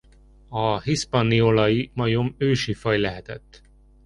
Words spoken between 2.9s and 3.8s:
lehetett.